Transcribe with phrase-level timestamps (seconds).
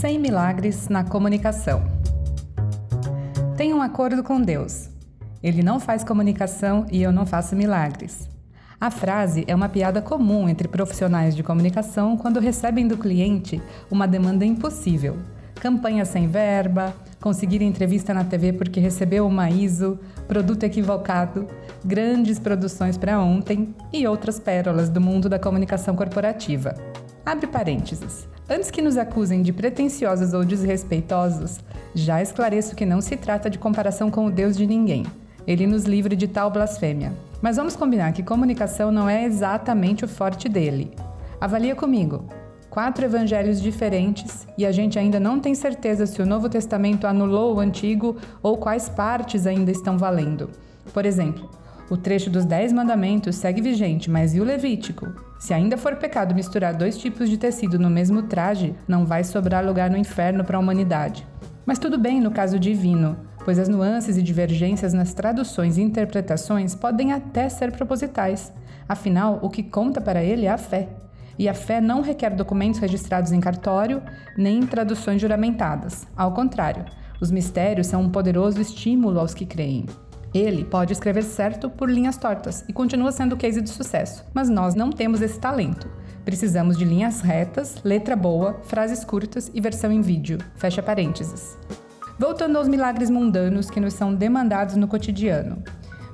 [0.00, 1.82] Sem milagres na comunicação.
[3.54, 4.88] Tenho um acordo com Deus.
[5.42, 8.26] Ele não faz comunicação e eu não faço milagres.
[8.80, 13.60] A frase é uma piada comum entre profissionais de comunicação quando recebem do cliente
[13.90, 15.18] uma demanda impossível.
[15.56, 21.46] Campanha sem verba, conseguir entrevista na TV porque recebeu uma ISO, produto equivocado,
[21.84, 26.74] grandes produções para ontem e outras pérolas do mundo da comunicação corporativa.
[27.26, 28.26] Abre parênteses.
[28.52, 31.60] Antes que nos acusem de pretensiosos ou desrespeitosos,
[31.94, 35.06] já esclareço que não se trata de comparação com o Deus de ninguém.
[35.46, 37.12] Ele nos livre de tal blasfêmia.
[37.40, 40.90] Mas vamos combinar que comunicação não é exatamente o forte dele.
[41.40, 42.24] Avalia comigo.
[42.68, 47.54] Quatro evangelhos diferentes e a gente ainda não tem certeza se o Novo Testamento anulou
[47.54, 50.50] o Antigo ou quais partes ainda estão valendo.
[50.92, 51.48] Por exemplo,
[51.90, 55.12] o trecho dos Dez Mandamentos segue vigente, mas e o Levítico?
[55.40, 59.66] Se ainda for pecado misturar dois tipos de tecido no mesmo traje, não vai sobrar
[59.66, 61.26] lugar no inferno para a humanidade.
[61.66, 66.76] Mas tudo bem no caso divino, pois as nuances e divergências nas traduções e interpretações
[66.76, 68.52] podem até ser propositais.
[68.88, 70.88] Afinal, o que conta para ele é a fé.
[71.36, 74.00] E a fé não requer documentos registrados em cartório,
[74.36, 76.06] nem traduções juramentadas.
[76.16, 76.84] Ao contrário,
[77.20, 79.86] os mistérios são um poderoso estímulo aos que creem.
[80.32, 84.74] Ele pode escrever certo por linhas tortas e continua sendo case de sucesso, mas nós
[84.74, 85.88] não temos esse talento.
[86.24, 90.38] Precisamos de linhas retas, letra boa, frases curtas e versão em vídeo.
[90.54, 91.58] Fecha parênteses.
[92.18, 95.62] Voltando aos milagres mundanos que nos são demandados no cotidiano.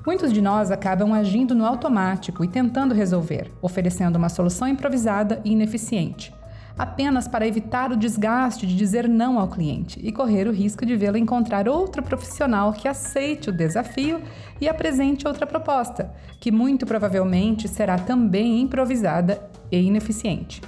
[0.06, 5.50] Muitos de nós acabam agindo no automático e tentando resolver, oferecendo uma solução improvisada e
[5.50, 6.32] ineficiente,
[6.78, 10.96] apenas para evitar o desgaste de dizer não ao cliente e correr o risco de
[10.96, 14.20] vê-lo encontrar outro profissional que aceite o desafio
[14.60, 20.60] e apresente outra proposta, que muito provavelmente será também improvisada e ineficiente.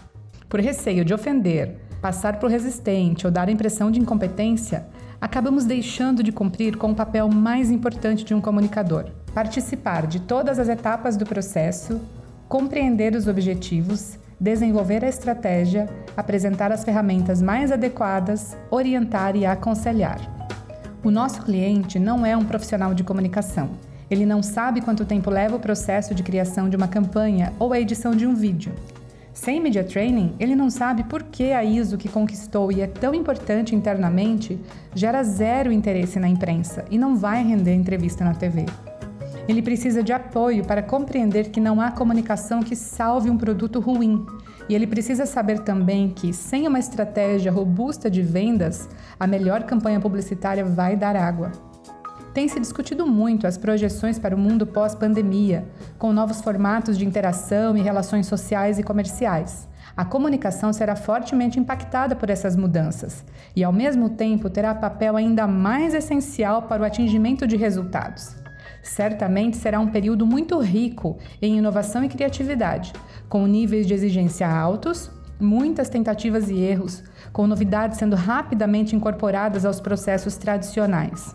[0.49, 4.87] Por receio de ofender, passar por resistente ou dar a impressão de incompetência,
[5.21, 10.59] acabamos deixando de cumprir com o papel mais importante de um comunicador: participar de todas
[10.59, 12.01] as etapas do processo,
[12.49, 20.21] compreender os objetivos, desenvolver a estratégia, apresentar as ferramentas mais adequadas, orientar e aconselhar.
[21.05, 23.71] O nosso cliente não é um profissional de comunicação.
[24.11, 27.81] Ele não sabe quanto tempo leva o processo de criação de uma campanha ou a
[27.81, 28.73] edição de um vídeo.
[29.33, 33.15] Sem media training, ele não sabe por que a ISO que conquistou e é tão
[33.15, 34.59] importante internamente
[34.95, 38.67] gera zero interesse na imprensa e não vai render entrevista na TV.
[39.49, 44.27] Ele precisa de apoio para compreender que não há comunicação que salve um produto ruim.
[44.69, 48.87] E ele precisa saber também que, sem uma estratégia robusta de vendas,
[49.19, 51.51] a melhor campanha publicitária vai dar água.
[52.35, 55.67] Tem se discutido muito as projeções para o mundo pós-pandemia,
[55.99, 59.67] com novos formatos de interação e relações sociais e comerciais.
[59.97, 63.25] A comunicação será fortemente impactada por essas mudanças
[63.57, 68.37] e, ao mesmo tempo, terá papel ainda mais essencial para o atingimento de resultados.
[68.83, 72.93] Certamente será um período muito rico em inovação e criatividade,
[73.29, 77.03] com níveis de exigência altos, muitas tentativas e erros,
[77.33, 81.35] com novidades sendo rapidamente incorporadas aos processos tradicionais.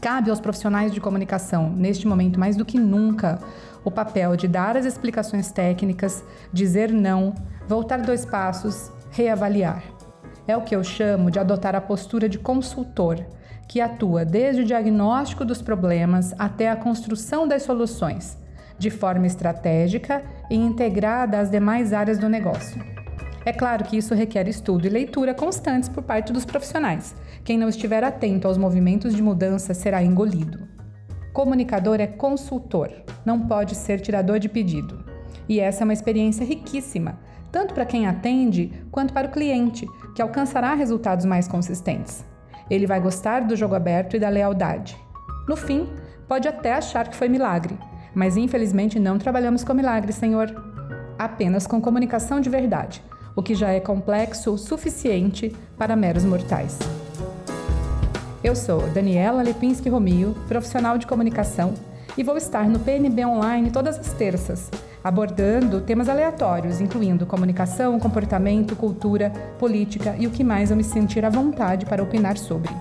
[0.00, 3.40] Cabe aos profissionais de comunicação, neste momento mais do que nunca,
[3.84, 7.34] o papel de dar as explicações técnicas, dizer não,
[7.66, 9.82] voltar dois passos, reavaliar.
[10.46, 13.24] É o que eu chamo de adotar a postura de consultor,
[13.68, 18.38] que atua desde o diagnóstico dos problemas até a construção das soluções,
[18.78, 22.84] de forma estratégica e integrada às demais áreas do negócio.
[23.44, 27.14] É claro que isso requer estudo e leitura constantes por parte dos profissionais.
[27.44, 30.66] Quem não estiver atento aos movimentos de mudança será engolido.
[31.32, 32.90] Comunicador é consultor,
[33.24, 35.04] não pode ser tirador de pedido.
[35.48, 37.20] E essa é uma experiência riquíssima,
[37.52, 42.24] tanto para quem atende quanto para o cliente, que alcançará resultados mais consistentes.
[42.70, 44.96] Ele vai gostar do jogo aberto e da lealdade.
[45.48, 45.88] No fim,
[46.26, 47.78] pode até achar que foi milagre,
[48.14, 50.50] mas infelizmente não trabalhamos com milagres, senhor.
[51.18, 53.02] Apenas com comunicação de verdade
[53.36, 56.78] o que já é complexo o suficiente para meros mortais.
[58.42, 61.74] Eu sou Daniela Lepinski Romio, profissional de comunicação,
[62.16, 64.70] e vou estar no PNB Online todas as terças,
[65.06, 71.24] abordando temas aleatórios, incluindo comunicação, comportamento, cultura, política e o que mais eu me sentir
[71.24, 72.74] à vontade para opinar sobre.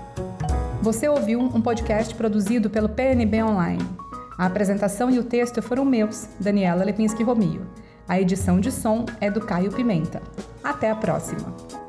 [0.82, 3.88] Você ouviu um podcast produzido pelo PNB Online.
[4.40, 7.62] A apresentação e o texto foram meus, Daniela Lepinski Romio.
[8.08, 10.20] A edição de som é do Caio Pimenta.
[10.64, 11.85] Até a próxima!